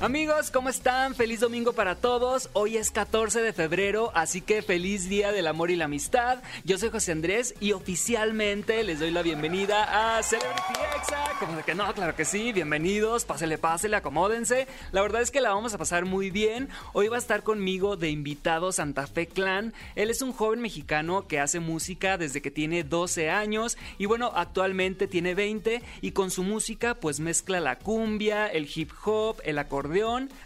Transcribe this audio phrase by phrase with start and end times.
[0.00, 1.16] Amigos, ¿cómo están?
[1.16, 2.50] Feliz domingo para todos.
[2.52, 6.38] Hoy es 14 de febrero, así que feliz día del amor y la amistad.
[6.62, 11.24] Yo soy José Andrés y oficialmente les doy la bienvenida a Celebrity Exa.
[11.40, 14.68] Como de que no, claro que sí, bienvenidos, pásele, pásele, acomódense.
[14.92, 16.68] La verdad es que la vamos a pasar muy bien.
[16.92, 19.74] Hoy va a estar conmigo de invitado Santa Fe Clan.
[19.96, 24.30] Él es un joven mexicano que hace música desde que tiene 12 años y bueno,
[24.32, 29.58] actualmente tiene 20 y con su música pues mezcla la cumbia, el hip hop, el
[29.58, 29.87] acordeón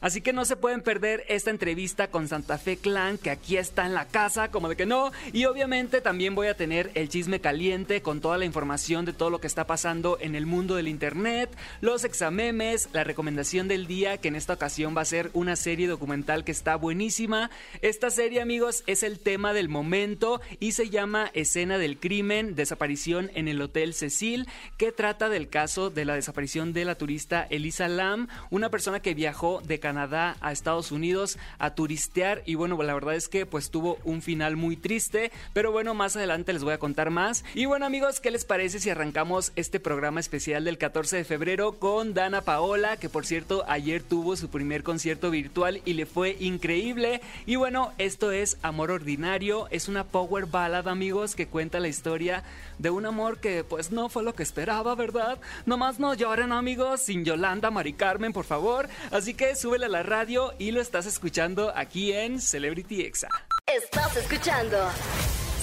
[0.00, 3.86] Así que no se pueden perder esta entrevista con Santa Fe Clan, que aquí está
[3.86, 5.10] en la casa, como de que no.
[5.32, 9.30] Y obviamente también voy a tener el chisme caliente con toda la información de todo
[9.30, 11.50] lo que está pasando en el mundo del internet,
[11.80, 15.88] los examemes, la recomendación del día, que en esta ocasión va a ser una serie
[15.88, 17.50] documental que está buenísima.
[17.80, 23.30] Esta serie, amigos, es el tema del momento y se llama Escena del Crimen, Desaparición
[23.34, 27.88] en el Hotel Cecil, que trata del caso de la desaparición de la turista Elisa
[27.88, 32.92] Lam, una persona que viajó de Canadá a Estados Unidos a turistear y bueno, la
[32.94, 36.74] verdad es que pues tuvo un final muy triste, pero bueno, más adelante les voy
[36.74, 37.44] a contar más.
[37.54, 41.78] Y bueno amigos, ¿qué les parece si arrancamos este programa especial del 14 de febrero
[41.78, 46.36] con Dana Paola, que por cierto ayer tuvo su primer concierto virtual y le fue
[46.38, 47.22] increíble?
[47.46, 52.42] Y bueno, esto es Amor Ordinario, es una power ballad amigos que cuenta la historia
[52.78, 55.38] de un amor que pues no fue lo que esperaba, ¿verdad?
[55.66, 58.88] Nomás no lloren amigos, sin Yolanda, Mari Carmen, por favor.
[59.10, 63.28] Así que súbele a la radio y lo estás escuchando aquí en Celebrity Exa.
[63.66, 64.76] Estás escuchando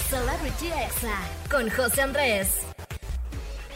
[0.10, 1.20] Celebrity Exa
[1.52, 2.48] con José Andrés.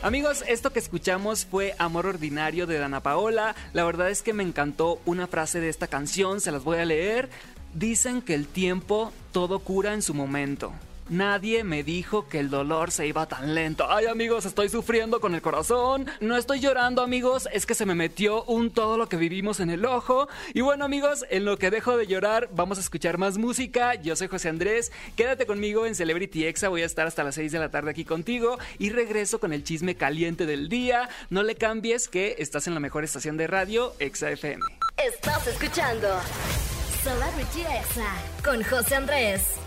[0.01, 3.55] Amigos, esto que escuchamos fue Amor Ordinario de Dana Paola.
[3.73, 6.85] La verdad es que me encantó una frase de esta canción, se las voy a
[6.85, 7.29] leer.
[7.73, 10.71] Dicen que el tiempo todo cura en su momento.
[11.09, 13.85] Nadie me dijo que el dolor se iba tan lento.
[13.89, 16.07] Ay amigos, estoy sufriendo con el corazón.
[16.21, 19.69] No estoy llorando amigos, es que se me metió un todo lo que vivimos en
[19.69, 20.27] el ojo.
[20.53, 23.95] Y bueno amigos, en lo que dejo de llorar, vamos a escuchar más música.
[23.95, 24.91] Yo soy José Andrés.
[25.15, 26.69] Quédate conmigo en Celebrity Exa.
[26.69, 28.57] Voy a estar hasta las 6 de la tarde aquí contigo.
[28.79, 31.09] Y regreso con el chisme caliente del día.
[31.29, 34.63] No le cambies que estás en la mejor estación de radio, Exa FM.
[34.97, 36.07] Estás escuchando
[37.03, 39.62] Celebrity Exa con José Andrés.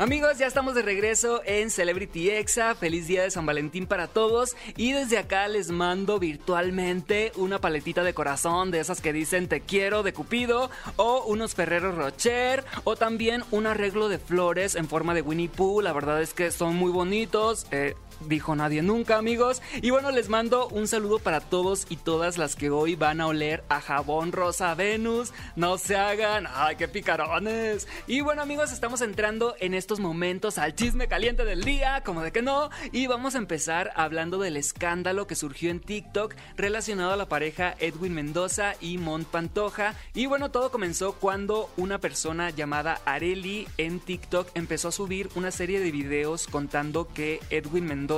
[0.00, 2.74] Amigos, ya estamos de regreso en Celebrity Exa.
[2.74, 4.56] Feliz día de San Valentín para todos.
[4.78, 9.60] Y desde acá les mando virtualmente una paletita de corazón de esas que dicen te
[9.60, 10.70] quiero de Cupido.
[10.96, 12.64] O unos Ferreros Rocher.
[12.84, 15.82] O también un arreglo de flores en forma de Winnie Pooh.
[15.82, 17.66] La verdad es que son muy bonitos.
[17.70, 17.94] Eh,
[18.26, 19.62] dijo nadie nunca, amigos.
[19.82, 23.26] Y bueno, les mando un saludo para todos y todas las que hoy van a
[23.26, 25.32] oler a jabón rosa Venus.
[25.56, 27.88] No se hagan, ay, qué picarones.
[28.06, 32.32] Y bueno, amigos, estamos entrando en estos momentos al chisme caliente del día, como de
[32.32, 32.70] que no.
[32.92, 37.74] Y vamos a empezar hablando del escándalo que surgió en TikTok relacionado a la pareja
[37.78, 39.94] Edwin Mendoza y Mont Pantoja.
[40.14, 45.50] Y bueno, todo comenzó cuando una persona llamada Areli en TikTok empezó a subir una
[45.50, 48.09] serie de videos contando que Edwin Mendoza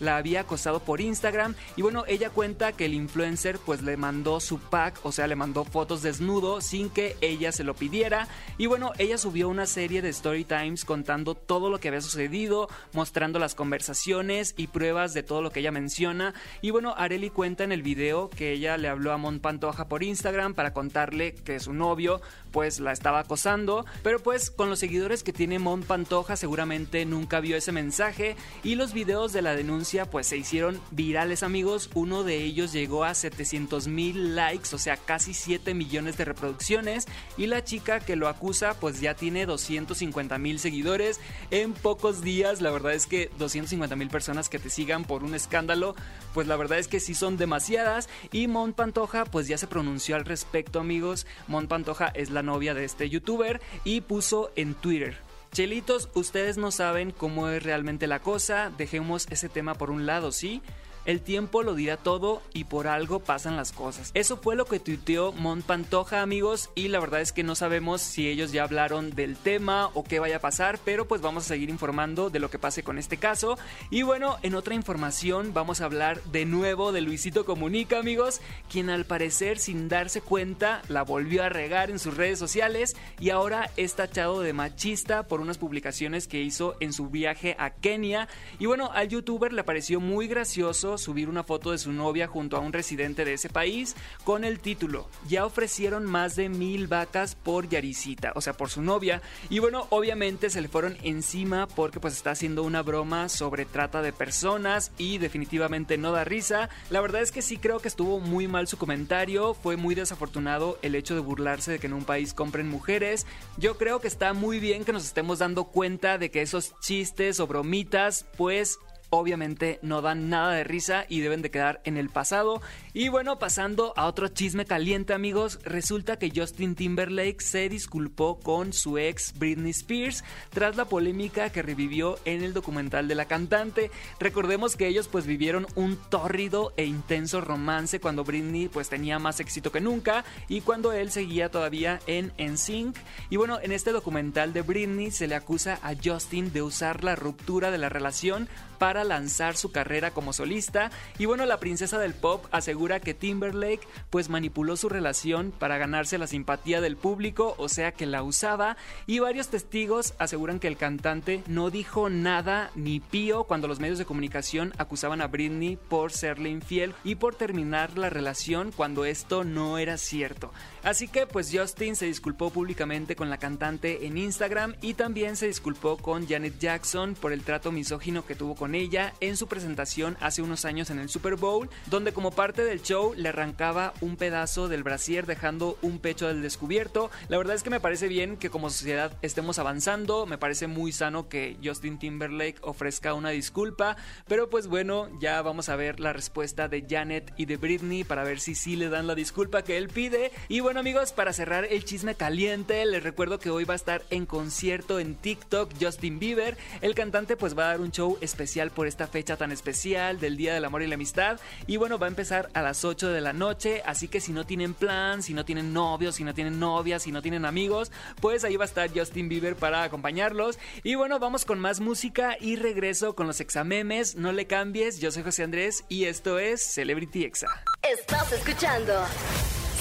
[0.00, 1.54] la había acosado por Instagram.
[1.76, 5.36] Y bueno, ella cuenta que el influencer pues le mandó su pack, o sea, le
[5.36, 8.28] mandó fotos desnudo sin que ella se lo pidiera.
[8.58, 12.68] Y bueno, ella subió una serie de story times contando todo lo que había sucedido,
[12.92, 16.34] mostrando las conversaciones y pruebas de todo lo que ella menciona.
[16.60, 20.02] Y bueno, Areli cuenta en el video que ella le habló a Mon Pantoja por
[20.02, 25.22] Instagram para contarle que su novio pues la estaba acosando, pero pues con los seguidores
[25.22, 28.36] que tiene Mon Pantoja seguramente nunca vio ese mensaje.
[28.62, 33.04] Y los videos de la denuncia pues se hicieron virales amigos, uno de ellos llegó
[33.04, 37.06] a 700 mil likes, o sea casi 7 millones de reproducciones.
[37.36, 41.20] Y la chica que lo acusa pues ya tiene 250 mil seguidores
[41.52, 45.36] en pocos días, la verdad es que 250 mil personas que te sigan por un
[45.36, 45.94] escándalo
[46.34, 48.08] pues la verdad es que sí son demasiadas.
[48.32, 52.74] Y Mon Pantoja pues ya se pronunció al respecto amigos, Mon Pantoja es la novia
[52.74, 58.20] de este youtuber y puso en Twitter Chelitos, ustedes no saben cómo es realmente la
[58.20, 60.62] cosa, dejemos ese tema por un lado, ¿sí?
[61.04, 64.12] El tiempo lo dirá todo y por algo pasan las cosas.
[64.14, 68.00] Eso fue lo que tuiteó Mont Pantoja, amigos, y la verdad es que no sabemos
[68.00, 71.48] si ellos ya hablaron del tema o qué vaya a pasar, pero pues vamos a
[71.48, 73.58] seguir informando de lo que pase con este caso.
[73.90, 78.40] Y bueno, en otra información vamos a hablar de nuevo de Luisito Comunica, amigos,
[78.70, 83.30] quien al parecer sin darse cuenta la volvió a regar en sus redes sociales y
[83.30, 88.28] ahora es tachado de machista por unas publicaciones que hizo en su viaje a Kenia.
[88.60, 92.56] Y bueno, al youtuber le pareció muy gracioso subir una foto de su novia junto
[92.56, 97.34] a un residente de ese país con el título Ya ofrecieron más de mil vacas
[97.34, 99.22] por Yarisita, o sea, por su novia.
[99.50, 104.02] Y bueno, obviamente se le fueron encima porque pues está haciendo una broma sobre trata
[104.02, 106.68] de personas y definitivamente no da risa.
[106.90, 110.78] La verdad es que sí creo que estuvo muy mal su comentario, fue muy desafortunado
[110.82, 113.26] el hecho de burlarse de que en un país compren mujeres.
[113.56, 117.40] Yo creo que está muy bien que nos estemos dando cuenta de que esos chistes
[117.40, 118.78] o bromitas pues
[119.14, 122.62] obviamente no dan nada de risa y deben de quedar en el pasado.
[122.94, 128.72] Y bueno, pasando a otro chisme caliente amigos, resulta que Justin Timberlake se disculpó con
[128.72, 133.90] su ex Britney Spears tras la polémica que revivió en el documental de la cantante.
[134.18, 139.40] Recordemos que ellos pues vivieron un tórrido e intenso romance cuando Britney pues tenía más
[139.40, 142.96] éxito que nunca y cuando él seguía todavía en NSYNC.
[143.28, 147.14] Y bueno, en este documental de Britney se le acusa a Justin de usar la
[147.14, 148.48] ruptura de la relación
[148.78, 150.90] para lanzar su carrera como solista.
[151.18, 156.18] Y bueno, la princesa del pop asegura que Timberlake pues manipuló su relación para ganarse
[156.18, 158.76] la simpatía del público, o sea que la usaba.
[159.06, 163.98] Y varios testigos aseguran que el cantante no dijo nada ni pío cuando los medios
[163.98, 169.44] de comunicación acusaban a Britney por serle infiel y por terminar la relación cuando esto
[169.44, 170.52] no era cierto.
[170.82, 175.46] Así que pues Justin se disculpó públicamente con la cantante en Instagram y también se
[175.46, 180.18] disculpó con Janet Jackson por el trato misógino que tuvo con ella en su presentación
[180.20, 184.16] hace unos años en el Super Bowl, donde como parte del show le arrancaba un
[184.16, 187.10] pedazo del brasier dejando un pecho del descubierto.
[187.28, 190.92] La verdad es que me parece bien que como sociedad estemos avanzando, me parece muy
[190.92, 193.96] sano que Justin Timberlake ofrezca una disculpa,
[194.28, 198.24] pero pues bueno, ya vamos a ver la respuesta de Janet y de Britney para
[198.24, 201.64] ver si sí le dan la disculpa que él pide y bueno amigos, para cerrar
[201.64, 206.18] el chisme caliente, les recuerdo que hoy va a estar en concierto en TikTok Justin
[206.18, 206.58] Bieber.
[206.82, 210.36] El cantante pues va a dar un show especial por esta fecha tan especial del
[210.36, 211.38] Día del Amor y la Amistad.
[211.66, 214.44] Y bueno, va a empezar a las 8 de la noche, así que si no
[214.44, 217.90] tienen plan, si no tienen novios, si no tienen novias, si no tienen amigos,
[218.20, 220.58] pues ahí va a estar Justin Bieber para acompañarlos.
[220.82, 224.16] Y bueno, vamos con más música y regreso con los examemes.
[224.16, 227.48] No le cambies, yo soy José Andrés y esto es Celebrity Exa.
[227.82, 228.92] Estás escuchando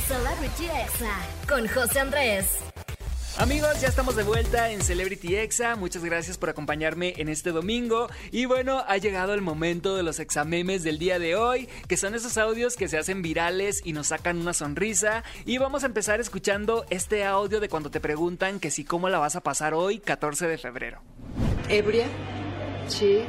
[0.08, 1.18] Celebrity Exa
[1.48, 2.48] con José Andrés.
[3.38, 5.76] Amigos, ya estamos de vuelta en Celebrity Exa.
[5.76, 8.08] Muchas gracias por acompañarme en este domingo.
[8.32, 12.14] Y bueno, ha llegado el momento de los examemes del día de hoy, que son
[12.14, 15.24] esos audios que se hacen virales y nos sacan una sonrisa.
[15.46, 19.18] Y vamos a empezar escuchando este audio de cuando te preguntan que si cómo la
[19.18, 21.02] vas a pasar hoy, 14 de febrero.
[21.70, 22.08] Ebria,
[22.88, 23.24] sí,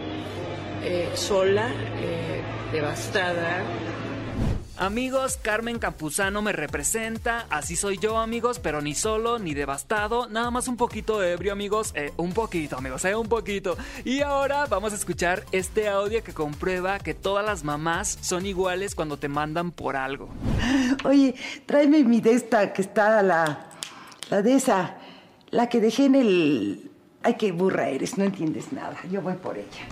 [0.82, 3.62] eh, sola, eh, devastada
[4.79, 10.51] Amigos, Carmen Campuzano me representa, así soy yo amigos, pero ni solo, ni devastado, nada
[10.51, 13.77] más un poquito ebrio amigos, eh, un poquito amigos, eh, un poquito.
[14.05, 18.95] Y ahora vamos a escuchar este audio que comprueba que todas las mamás son iguales
[18.95, 20.31] cuando te mandan por algo.
[21.05, 21.35] Oye,
[21.67, 23.67] tráeme mi de esta que está la,
[24.31, 24.97] la de esa,
[25.51, 26.91] la que dejé en el...
[27.23, 29.87] Ay, qué burra eres, no entiendes nada, yo voy por ella.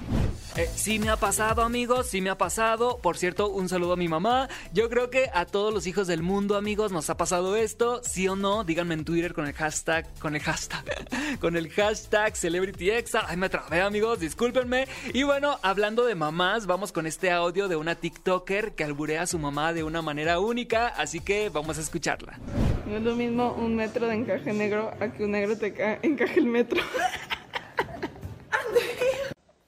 [0.56, 2.98] Eh, sí me ha pasado, amigos, sí me ha pasado.
[2.98, 4.48] Por cierto, un saludo a mi mamá.
[4.72, 8.02] Yo creo que a todos los hijos del mundo, amigos, nos ha pasado esto.
[8.02, 10.84] Sí o no, díganme en Twitter con el hashtag, con el hashtag,
[11.40, 13.26] con el hashtag CelebrityExa.
[13.28, 14.88] Ay, me trabé, amigos, discúlpenme.
[15.14, 19.26] Y bueno, hablando de mamás, vamos con este audio de una TikToker que alburea a
[19.26, 20.88] su mamá de una manera única.
[20.88, 22.38] Así que vamos a escucharla.
[22.86, 25.68] No es lo mismo un metro de encaje negro a que un negro te
[26.02, 26.82] encaje el metro.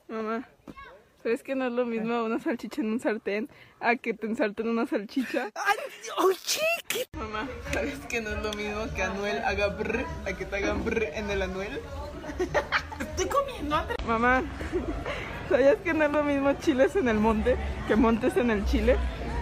[0.08, 0.46] Mamá.
[1.22, 3.48] ¿Sabes que no es lo mismo una salchicha en un sartén
[3.78, 5.50] a que te ensarten una salchicha?
[5.54, 5.76] ¡Ay,
[6.18, 7.06] oye!
[7.16, 10.84] Mamá, ¿sabes que no es lo mismo que Anuel haga brr a que te hagan
[10.84, 11.80] brr en el Anuel?
[13.00, 13.94] Estoy comiendo, André.
[14.04, 14.42] Mamá,
[15.48, 18.96] ¿sabías que no es lo mismo chiles en el monte que montes en el chile?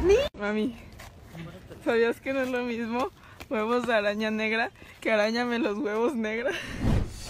[0.04, 0.16] ¿Ni?
[0.38, 0.76] Mami,
[1.82, 3.10] ¿sabías que no es lo mismo
[3.48, 4.70] huevos de araña negra
[5.00, 6.50] que arañame los huevos negra?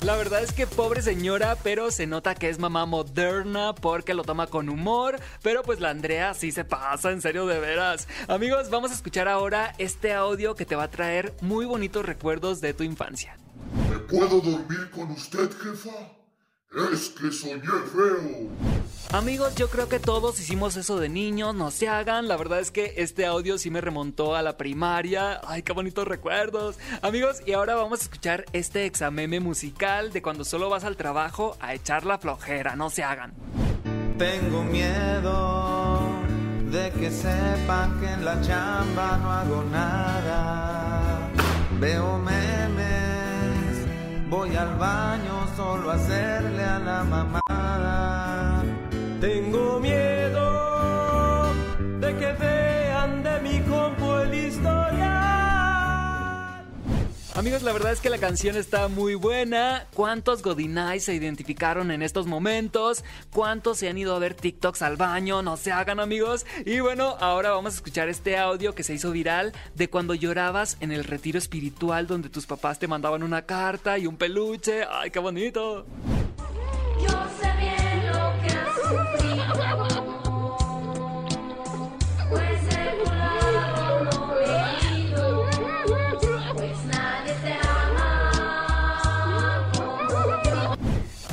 [0.02, 4.24] La verdad es que pobre señora, pero se nota que es mamá moderna porque lo
[4.24, 5.20] toma con humor.
[5.42, 8.08] Pero pues la Andrea sí se pasa, en serio de veras.
[8.26, 12.62] Amigos, vamos a escuchar ahora este audio que te va a traer muy bonitos recuerdos
[12.62, 13.36] de tu infancia.
[13.90, 16.19] ¿Me puedo dormir con usted, jefa?
[16.72, 18.48] Es que soñé feo.
[19.12, 22.28] Amigos, yo creo que todos hicimos eso de niños, no se hagan.
[22.28, 25.40] La verdad es que este audio sí me remontó a la primaria.
[25.44, 26.78] Ay, qué bonitos recuerdos.
[27.02, 31.56] Amigos, y ahora vamos a escuchar este exameme musical de cuando solo vas al trabajo
[31.58, 33.34] a echar la flojera, no se hagan.
[34.16, 36.02] Tengo miedo
[36.70, 41.30] de que sepan que en la chamba no hago nada.
[41.80, 42.16] Veo
[44.30, 48.19] Voy al baño solo a hacerle a la mamada.
[57.40, 59.86] Amigos, la verdad es que la canción está muy buena.
[59.94, 63.02] ¿Cuántos Godinais se identificaron en estos momentos?
[63.32, 65.40] ¿Cuántos se han ido a ver TikToks al baño?
[65.40, 66.44] No se hagan, amigos.
[66.66, 70.76] Y bueno, ahora vamos a escuchar este audio que se hizo viral de cuando llorabas
[70.80, 74.84] en el retiro espiritual donde tus papás te mandaban una carta y un peluche.
[74.90, 75.86] ¡Ay, qué bonito!
[77.00, 79.69] Yo sé bien lo que has sufrido.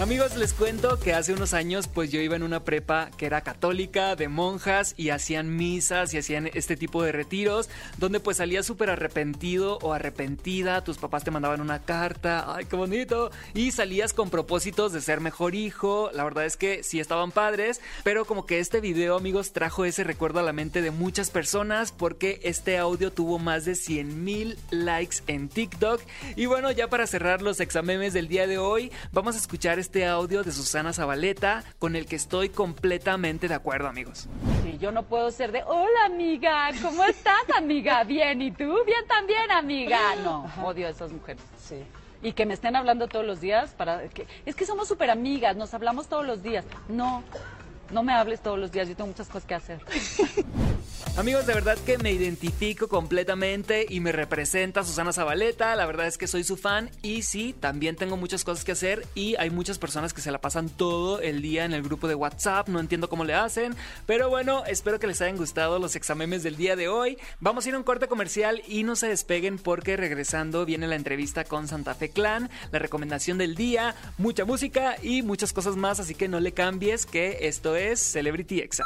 [0.08, 3.42] Amigos, les cuento que hace unos años pues yo iba en una prepa que era
[3.42, 8.66] católica, de monjas y hacían misas y hacían este tipo de retiros donde pues salías
[8.66, 14.14] súper arrepentido o arrepentida, tus papás te mandaban una carta, ay qué bonito, y salías
[14.14, 18.46] con propósitos de ser mejor hijo, la verdad es que sí estaban padres, pero como
[18.46, 22.78] que este video amigos trajo ese recuerdo a la mente de muchas personas porque este
[22.78, 26.00] audio tuvo más de 100 mil likes en TikTok.
[26.38, 29.97] Y bueno ya para cerrar los examemes del día de hoy vamos a escuchar este
[30.06, 34.28] audio de Susana Zabaleta con el que estoy completamente de acuerdo amigos.
[34.64, 38.04] Sí, yo no puedo ser de, hola amiga, ¿cómo estás amiga?
[38.04, 38.84] Bien, ¿y tú?
[38.86, 40.16] Bien también amiga.
[40.24, 41.42] No, odio a esas mujeres.
[41.58, 41.84] Sí.
[42.22, 45.56] Y que me estén hablando todos los días para que es que somos súper amigas,
[45.56, 46.66] nos hablamos todos los días.
[46.90, 47.24] No,
[47.92, 49.82] no me hables todos los días, yo tengo muchas cosas que hacer.
[51.18, 55.76] Amigos, de verdad que me identifico completamente y me representa Susana Zabaleta.
[55.76, 59.04] La verdad es que soy su fan y sí, también tengo muchas cosas que hacer
[59.16, 62.14] y hay muchas personas que se la pasan todo el día en el grupo de
[62.14, 62.70] WhatsApp.
[62.70, 66.56] No entiendo cómo le hacen, pero bueno, espero que les hayan gustado los examemes del
[66.56, 67.18] día de hoy.
[67.40, 70.98] Vamos a ir a un corte comercial y no se despeguen porque regresando viene la
[70.98, 76.00] entrevista con Santa Fe Clan, la recomendación del día, mucha música y muchas cosas más,
[76.00, 78.86] así que no le cambies que esto es Celebrity Exa.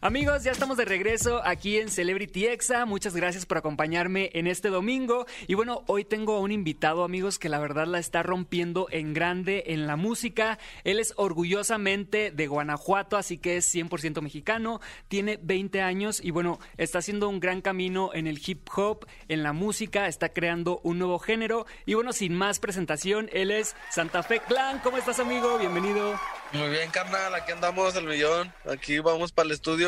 [0.00, 2.86] Amigos, ya estamos de regreso aquí en Celebrity Exa.
[2.86, 5.26] Muchas gracias por acompañarme en este domingo.
[5.48, 9.12] Y bueno, hoy tengo a un invitado, amigos, que la verdad la está rompiendo en
[9.12, 10.60] grande en la música.
[10.84, 14.80] Él es orgullosamente de Guanajuato, así que es 100% mexicano.
[15.08, 19.42] Tiene 20 años y bueno, está haciendo un gran camino en el hip hop, en
[19.42, 21.66] la música, está creando un nuevo género.
[21.86, 24.78] Y bueno, sin más presentación, él es Santa Fe Clan.
[24.78, 25.58] ¿Cómo estás, amigo?
[25.58, 26.14] Bienvenido.
[26.52, 28.52] Muy bien, carnal, aquí andamos el millón.
[28.64, 29.87] Aquí vamos para el estudio.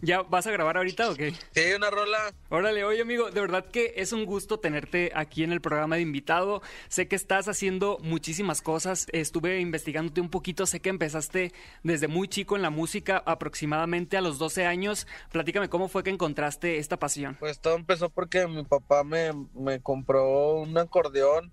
[0.00, 1.32] ¿Ya vas a grabar ahorita o qué?
[1.52, 2.32] Sí, una rola.
[2.48, 6.02] Órale, oye amigo, de verdad que es un gusto tenerte aquí en el programa de
[6.02, 6.62] invitado.
[6.88, 9.06] Sé que estás haciendo muchísimas cosas.
[9.12, 10.66] Estuve investigándote un poquito.
[10.66, 15.06] Sé que empezaste desde muy chico en la música, aproximadamente a los 12 años.
[15.30, 17.36] Platícame cómo fue que encontraste esta pasión.
[17.40, 21.50] Pues todo empezó porque mi papá me, me compró un acordeón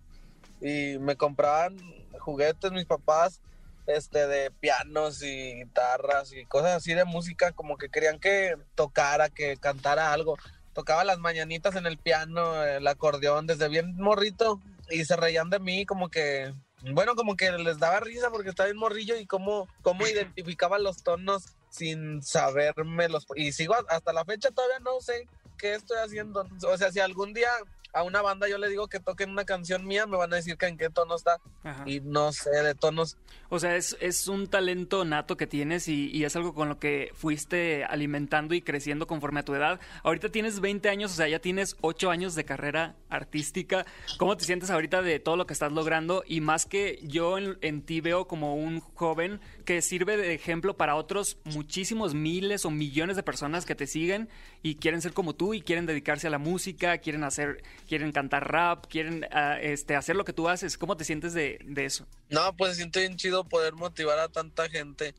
[0.62, 1.77] y me compraban
[2.19, 3.41] juguetes mis papás
[3.89, 9.29] este de pianos y guitarras y cosas así de música como que querían que tocara,
[9.29, 10.38] que cantara algo.
[10.74, 15.60] Tocaba las mañanitas en el piano, el acordeón desde bien morrito y se reían de
[15.60, 16.53] mí como que
[16.93, 21.03] bueno, como que les daba risa porque estaba bien morrillo y cómo, cómo identificaba los
[21.03, 23.25] tonos sin sabérmelos.
[23.36, 25.27] Y sigo hasta la fecha todavía no sé
[25.58, 26.48] qué estoy haciendo.
[26.67, 27.50] O sea, si algún día
[27.93, 30.58] a una banda yo le digo que toquen una canción mía, me van a decir
[30.58, 31.39] que en qué tono está.
[31.63, 31.84] Ajá.
[31.86, 33.17] Y no sé de tonos.
[33.50, 36.79] O sea, es, es un talento nato que tienes y, y es algo con lo
[36.79, 39.79] que fuiste alimentando y creciendo conforme a tu edad.
[40.03, 43.86] Ahorita tienes 20 años, o sea, ya tienes 8 años de carrera artística.
[44.17, 46.24] ¿Cómo te sientes ahorita de todo lo que estás logrando?
[46.27, 50.77] Y más que yo en, en ti veo como un joven que sirve de ejemplo
[50.77, 54.29] para otros muchísimos miles o millones de personas que te siguen
[54.62, 58.50] y quieren ser como tú y quieren dedicarse a la música, quieren hacer, quieren cantar
[58.50, 60.77] rap, quieren ah, este, hacer lo que tú haces.
[60.77, 62.05] ¿Cómo te sientes de, de eso?
[62.29, 65.15] No, pues siento bien chido poder motivar a tanta gente.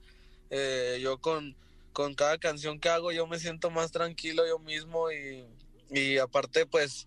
[0.51, 1.57] Eh, yo con,
[1.93, 5.45] con cada canción que hago yo me siento más tranquilo yo mismo y,
[5.91, 7.07] y aparte pues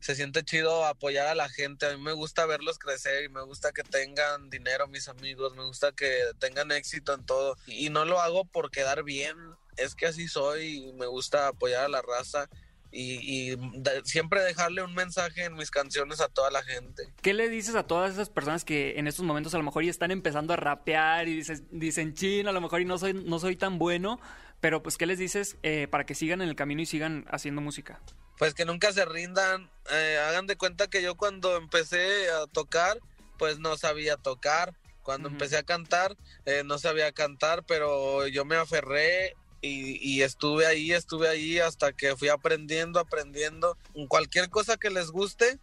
[0.00, 1.86] se siente chido apoyar a la gente.
[1.86, 5.64] A mí me gusta verlos crecer y me gusta que tengan dinero mis amigos, me
[5.64, 7.56] gusta que tengan éxito en todo.
[7.66, 9.36] Y no lo hago por quedar bien,
[9.78, 12.48] es que así soy y me gusta apoyar a la raza.
[12.90, 17.12] Y, y de- siempre dejarle un mensaje en mis canciones a toda la gente.
[17.20, 19.90] ¿Qué le dices a todas esas personas que en estos momentos a lo mejor ya
[19.90, 23.38] están empezando a rapear y dices, dicen, chin, a lo mejor y no soy, no
[23.38, 24.20] soy tan bueno,
[24.60, 27.60] pero pues ¿qué les dices eh, para que sigan en el camino y sigan haciendo
[27.60, 28.00] música?
[28.38, 32.98] Pues que nunca se rindan, eh, hagan de cuenta que yo cuando empecé a tocar,
[33.38, 34.74] pues no sabía tocar.
[35.02, 35.36] Cuando Ujú.
[35.36, 40.92] empecé a cantar, eh, no sabía cantar, pero yo me aferré y, y estuve ahí,
[40.92, 43.76] estuve ahí hasta que fui aprendiendo, aprendiendo.
[44.08, 45.58] Cualquier cosa que les guste,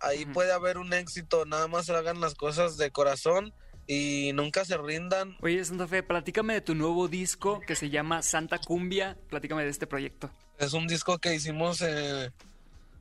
[0.00, 1.44] ahí puede haber un éxito.
[1.46, 3.52] Nada más hagan las cosas de corazón
[3.86, 5.36] y nunca se rindan.
[5.40, 9.16] Oye, Santa Fe, platícame de tu nuevo disco que se llama Santa Cumbia.
[9.28, 10.30] Platícame de este proyecto.
[10.58, 12.32] Es un disco que hicimos eh,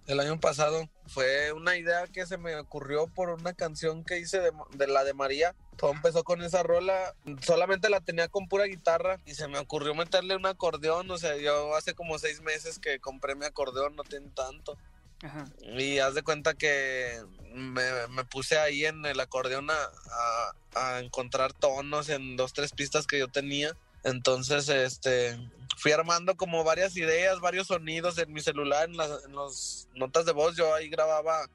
[0.08, 0.90] el año pasado.
[1.08, 5.04] Fue una idea que se me ocurrió por una canción que hice de, de la
[5.04, 5.56] de María.
[5.78, 7.14] Todo empezó con esa rola.
[7.42, 11.10] Solamente la tenía con pura guitarra y se me ocurrió meterle un acordeón.
[11.12, 14.78] O sea, yo hace como seis meses que compré mi acordeón, no tiene tanto.
[15.24, 15.46] Ajá.
[15.62, 17.22] Y haz de cuenta que
[17.54, 20.54] me, me puse ahí en el acordeón a, a-
[20.96, 23.76] a encontrar tonos en dos, tres pistas que yo tenía.
[24.04, 25.38] Entonces, este,
[25.78, 30.26] fui armando como varias ideas, varios sonidos en mi celular, en las en los notas
[30.26, 30.56] de voz.
[30.56, 31.50] Yo ahí grababa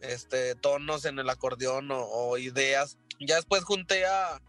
[0.00, 2.98] este, tonos en el acordeón o, ideas.
[3.20, 4.40] Ya después junté a,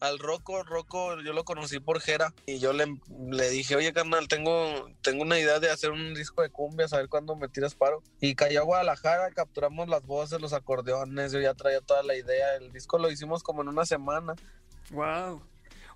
[0.00, 2.86] al Rocco, Rocco yo lo conocí por Jera y yo le,
[3.30, 6.96] le dije, oye carnal, tengo, tengo una idea de hacer un disco de cumbia, a
[6.96, 8.02] ver cuándo me tiras paro.
[8.20, 12.56] Y cayó a Guadalajara, capturamos las voces, los acordeones, yo ya traía toda la idea,
[12.56, 14.34] el disco lo hicimos como en una semana.
[14.90, 15.42] Wow.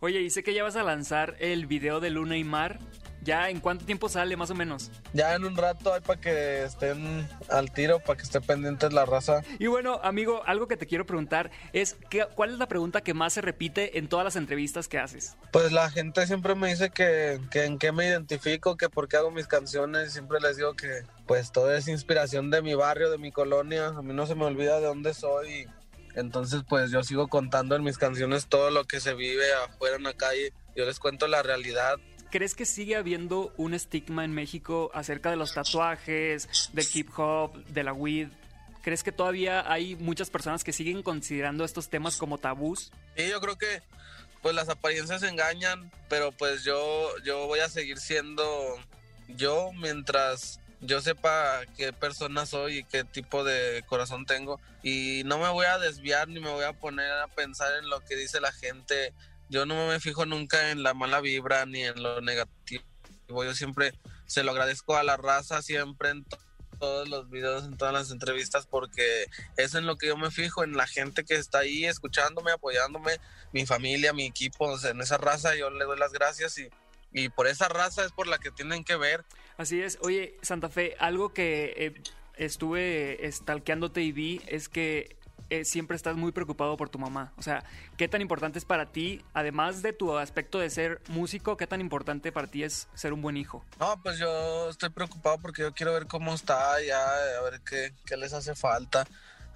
[0.00, 2.78] Oye, y sé que ya vas a lanzar el video de Luna y Mar.
[3.22, 4.90] ¿Ya en cuánto tiempo sale, más o menos?
[5.12, 9.04] Ya en un rato hay para que estén al tiro, para que esté pendientes la
[9.04, 9.42] raza.
[9.58, 13.14] Y bueno, amigo, algo que te quiero preguntar es, ¿qué- ¿cuál es la pregunta que
[13.14, 15.36] más se repite en todas las entrevistas que haces?
[15.52, 19.16] Pues la gente siempre me dice que, que en qué me identifico, que por qué
[19.16, 20.12] hago mis canciones.
[20.12, 23.88] Siempre les digo que pues todo es inspiración de mi barrio, de mi colonia.
[23.88, 25.66] A mí no se me olvida de dónde soy.
[26.14, 30.04] Entonces pues yo sigo contando en mis canciones todo lo que se vive afuera en
[30.04, 30.52] la calle.
[30.76, 31.96] Yo les cuento la realidad.
[32.30, 37.64] ¿Crees que sigue habiendo un estigma en México acerca de los tatuajes, del hip hop,
[37.66, 38.28] de la weed?
[38.82, 42.92] ¿Crees que todavía hay muchas personas que siguen considerando estos temas como tabús?
[43.16, 43.82] Sí, yo creo que
[44.42, 48.44] pues las apariencias engañan, pero pues yo, yo voy a seguir siendo
[49.28, 55.38] yo mientras yo sepa qué persona soy y qué tipo de corazón tengo y no
[55.38, 58.40] me voy a desviar ni me voy a poner a pensar en lo que dice
[58.40, 59.12] la gente.
[59.48, 62.82] Yo no me fijo nunca en la mala vibra ni en lo negativo.
[63.28, 63.92] Yo siempre
[64.26, 66.38] se lo agradezco a la raza siempre en to-
[66.78, 70.62] todos los videos, en todas las entrevistas, porque es en lo que yo me fijo,
[70.62, 73.18] en la gente que está ahí escuchándome, apoyándome,
[73.52, 76.68] mi familia, mi equipo, o sea, en esa raza yo le doy las gracias y,
[77.12, 79.24] y por esa raza es por la que tienen que ver.
[79.56, 79.98] Así es.
[80.02, 81.94] Oye, Santa Fe, algo que eh,
[82.36, 85.16] estuve stalkeándote y vi es que
[85.50, 87.32] eh, siempre estás muy preocupado por tu mamá.
[87.38, 87.64] O sea,
[87.96, 91.80] ¿qué tan importante es para ti, además de tu aspecto de ser músico, qué tan
[91.80, 93.64] importante para ti es ser un buen hijo?
[93.80, 97.02] No, pues yo estoy preocupado porque yo quiero ver cómo está ya,
[97.38, 99.06] a ver qué, qué les hace falta.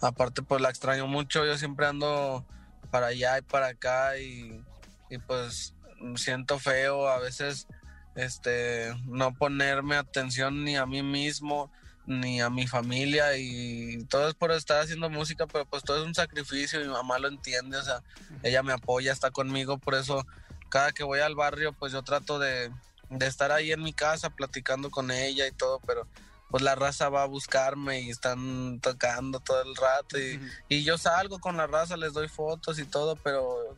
[0.01, 2.45] Aparte, pues la extraño mucho, yo siempre ando
[2.91, 4.65] para allá y para acá y,
[5.11, 5.75] y pues
[6.17, 7.67] siento feo a veces
[8.15, 11.71] este no ponerme atención ni a mí mismo
[12.07, 16.07] ni a mi familia y todo es por estar haciendo música, pero pues todo es
[16.07, 18.03] un sacrificio y mi mamá lo entiende, o sea,
[18.43, 20.27] ella me apoya, está conmigo, por eso
[20.69, 22.71] cada que voy al barrio pues yo trato de,
[23.11, 26.07] de estar ahí en mi casa platicando con ella y todo, pero
[26.51, 30.99] pues la raza va a buscarme y están tocando todo el rato y, y yo
[30.99, 33.77] salgo con la raza, les doy fotos y todo, pero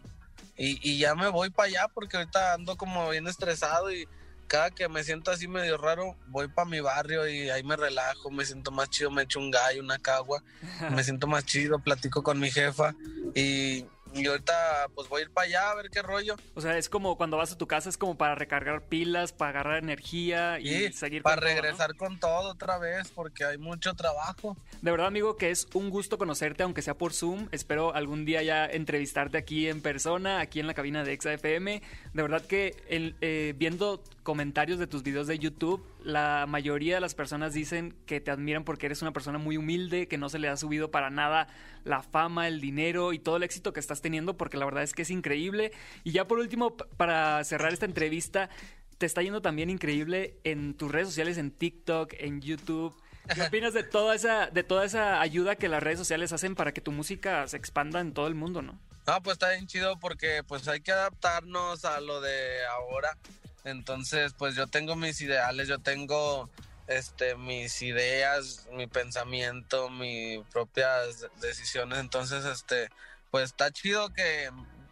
[0.56, 4.08] y, y ya me voy para allá porque ahorita ando como bien estresado y
[4.46, 8.30] cada que me siento así medio raro, voy para mi barrio y ahí me relajo,
[8.30, 10.42] me siento más chido, me echo un gallo, una cagua,
[10.90, 12.94] me siento más chido, platico con mi jefa
[13.34, 16.36] y, y ahorita pues voy a ir para allá a ver qué rollo.
[16.54, 19.50] O sea, es como cuando vas a tu casa, es como para recargar pilas, para
[19.50, 21.62] agarrar energía y Sí, seguir para con todo, ¿no?
[21.62, 24.56] regresar con todo otra vez porque hay mucho trabajo.
[24.82, 27.48] De verdad, amigo, que es un gusto conocerte, aunque sea por Zoom.
[27.52, 31.82] Espero algún día ya entrevistarte aquí en persona, aquí en la cabina de ExaFM.
[32.12, 37.00] De verdad que el- eh, viendo comentarios de tus videos de YouTube, la mayoría de
[37.00, 40.38] las personas dicen que te admiran porque eres una persona muy humilde, que no se
[40.38, 41.48] le ha subido para nada
[41.82, 44.92] la fama, el dinero y todo el éxito que estás teniendo, porque la verdad es
[44.92, 45.72] que es increíble.
[46.04, 48.50] Y ya por último, para cerrar esta entrevista,
[48.98, 52.94] te está yendo también increíble en tus redes sociales, en TikTok, en YouTube.
[53.34, 56.72] ¿Qué opinas de toda esa, de toda esa ayuda que las redes sociales hacen para
[56.72, 58.78] que tu música se expanda en todo el mundo, no?
[59.06, 63.16] No, pues está bien chido porque pues hay que adaptarnos a lo de ahora.
[63.64, 66.50] Entonces, pues yo tengo mis ideales, yo tengo
[66.86, 71.98] este mis ideas, mi pensamiento, mis propias decisiones.
[71.98, 72.90] Entonces, este,
[73.30, 74.50] pues está chido que,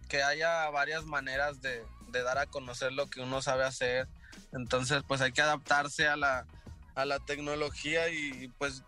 [0.09, 4.09] que haya varias maneras de, de dar a conocer lo que uno sabe hacer.
[4.53, 6.47] Entonces, pues hay que adaptarse a la,
[6.95, 8.83] a la tecnología y pues,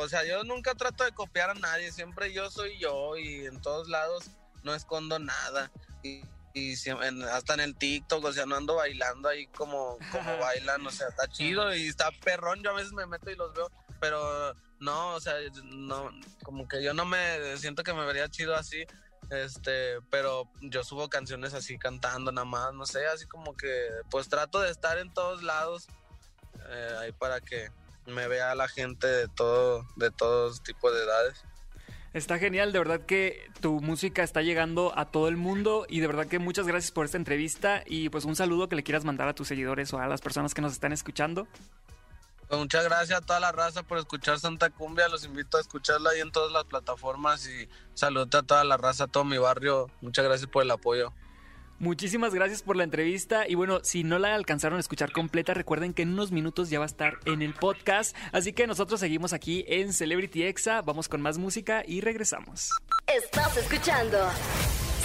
[0.00, 3.60] o sea, yo nunca trato de copiar a nadie, siempre yo soy yo y en
[3.60, 4.30] todos lados
[4.62, 5.70] no escondo nada.
[6.54, 10.86] Y en- hasta en el TikTok, o sea, no ando bailando ahí como, como bailan,
[10.86, 13.70] o sea, está chido y está perrón, yo a veces me meto y los veo,
[14.00, 15.34] pero no, o sea,
[15.64, 16.10] no,
[16.42, 18.84] como que yo no me siento que me vería chido así.
[19.30, 24.26] Este, pero yo subo canciones así cantando nada más, no sé, así como que pues
[24.30, 25.86] trato de estar en todos lados
[26.70, 27.70] eh, ahí para que
[28.06, 31.42] me vea la gente de todo, de todos tipos de edades.
[32.14, 36.06] Está genial, de verdad que tu música está llegando a todo el mundo y de
[36.06, 39.28] verdad que muchas gracias por esta entrevista y pues un saludo que le quieras mandar
[39.28, 41.46] a tus seguidores o a las personas que nos están escuchando.
[42.48, 45.06] Pues muchas gracias a toda la raza por escuchar Santa Cumbia.
[45.08, 49.04] Los invito a escucharla ahí en todas las plataformas y saludate a toda la raza,
[49.04, 49.90] a todo mi barrio.
[50.00, 51.12] Muchas gracias por el apoyo.
[51.80, 55.94] Muchísimas gracias por la entrevista y bueno, si no la alcanzaron a escuchar completa, recuerden
[55.94, 59.32] que en unos minutos ya va a estar en el podcast, así que nosotros seguimos
[59.32, 62.70] aquí en Celebrity Exa, vamos con más música y regresamos.
[63.06, 64.18] Estás escuchando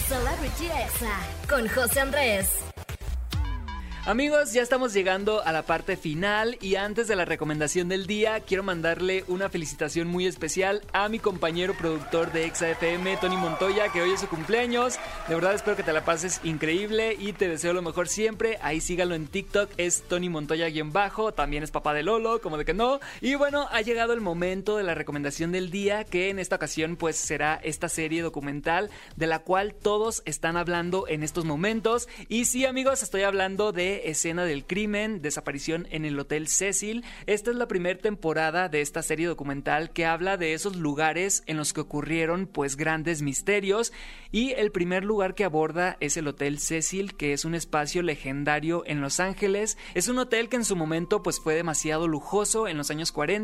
[0.07, 2.72] Celebrity Exa con José Andrés.
[4.05, 8.41] Amigos, ya estamos llegando a la parte final y antes de la recomendación del día,
[8.41, 13.87] quiero mandarle una felicitación muy especial a mi compañero productor de Exa FM, Tony Montoya,
[13.93, 14.99] que hoy es su cumpleaños.
[15.29, 18.59] De verdad espero que te la pases increíble y te deseo lo mejor siempre.
[18.61, 22.73] Ahí síganlo en TikTok, es Tony Montoya-bajo, también es papá de Lolo, como de que
[22.73, 22.99] no.
[23.21, 26.97] Y bueno, ha llegado el momento de la recomendación del día, que en esta ocasión
[26.97, 32.09] pues será esta serie documental de la cual todos están hablando en estos momentos.
[32.27, 37.05] Y sí amigos, estoy hablando de Escena del Crimen, Desaparición en el Hotel Cecil.
[37.27, 41.57] Esta es la primera temporada de esta serie documental que habla de esos lugares en
[41.57, 43.93] los que ocurrieron pues grandes misterios
[44.31, 48.83] y el primer lugar que aborda es el Hotel Cecil, que es un espacio legendario
[48.85, 49.77] en Los Ángeles.
[49.93, 53.43] Es un hotel que en su momento pues fue demasiado lujoso en los años 40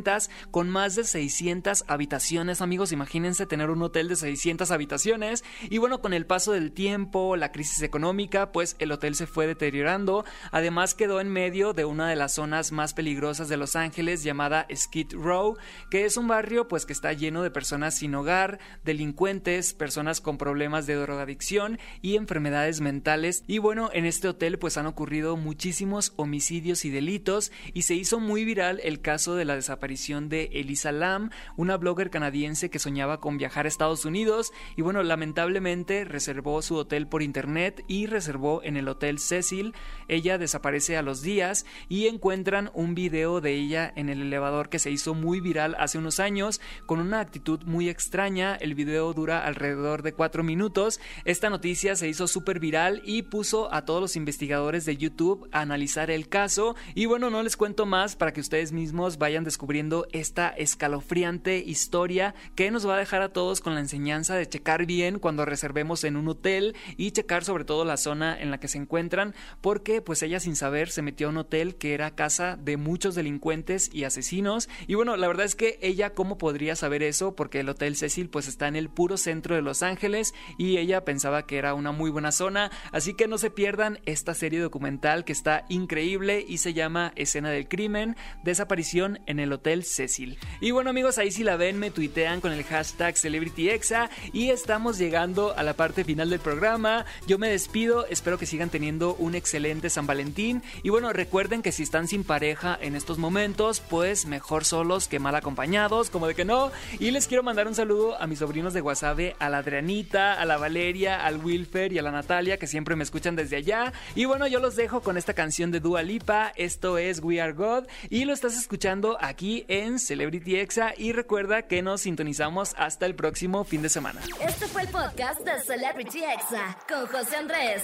[0.49, 6.01] con más de 600 habitaciones, amigos, imagínense tener un hotel de 600 habitaciones y bueno,
[6.01, 10.95] con el paso del tiempo, la crisis económica, pues el hotel se fue deteriorando Además
[10.95, 15.13] quedó en medio de una de las zonas más peligrosas de Los Ángeles llamada Skid
[15.13, 15.57] Row,
[15.89, 20.37] que es un barrio pues que está lleno de personas sin hogar, delincuentes, personas con
[20.37, 23.43] problemas de drogadicción y enfermedades mentales.
[23.47, 28.19] Y bueno, en este hotel pues han ocurrido muchísimos homicidios y delitos y se hizo
[28.19, 33.19] muy viral el caso de la desaparición de Elisa Lam, una blogger canadiense que soñaba
[33.19, 38.61] con viajar a Estados Unidos y bueno, lamentablemente reservó su hotel por internet y reservó
[38.63, 39.73] en el Hotel Cecil.
[40.07, 44.79] Ella desaparece a los días y encuentran un video de ella en el elevador que
[44.79, 48.55] se hizo muy viral hace unos años con una actitud muy extraña.
[48.55, 50.99] El video dura alrededor de cuatro minutos.
[51.25, 55.61] Esta noticia se hizo súper viral y puso a todos los investigadores de YouTube a
[55.61, 56.75] analizar el caso.
[56.95, 62.35] Y bueno, no les cuento más para que ustedes mismos vayan descubriendo esta escalofriante historia
[62.55, 66.03] que nos va a dejar a todos con la enseñanza de checar bien cuando reservemos
[66.03, 70.01] en un hotel y checar sobre todo la zona en la que se encuentran porque
[70.19, 73.89] pues ella sin saber se metió a un hotel que era casa de muchos delincuentes
[73.93, 74.67] y asesinos.
[74.85, 78.27] Y bueno, la verdad es que ella cómo podría saber eso porque el Hotel Cecil
[78.27, 81.93] pues está en el puro centro de Los Ángeles y ella pensaba que era una
[81.93, 82.69] muy buena zona.
[82.91, 87.49] Así que no se pierdan esta serie documental que está increíble y se llama Escena
[87.49, 90.37] del Crimen, Desaparición en el Hotel Cecil.
[90.59, 94.97] Y bueno amigos, ahí si la ven me tuitean con el hashtag CelebrityExa y estamos
[94.97, 97.05] llegando a la parte final del programa.
[97.25, 100.63] Yo me despido, espero que sigan teniendo un excelente San Valentín.
[100.81, 105.19] Y bueno, recuerden que si están sin pareja en estos momentos, pues mejor solos que
[105.19, 106.71] mal acompañados, como de que no.
[106.99, 110.45] Y les quiero mandar un saludo a mis sobrinos de Guasave, a la Adrianita, a
[110.45, 113.93] la Valeria, al Wilfer y a la Natalia, que siempre me escuchan desde allá.
[114.15, 116.51] Y bueno, yo los dejo con esta canción de Dua Lipa.
[116.55, 117.85] Esto es We Are God.
[118.09, 120.93] Y lo estás escuchando aquí en Celebrity Exa.
[120.97, 124.21] Y recuerda que nos sintonizamos hasta el próximo fin de semana.
[124.41, 127.83] Este fue el podcast de Celebrity Exa con José Andrés.